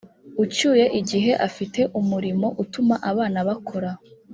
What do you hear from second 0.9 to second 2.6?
igihe afite umurimo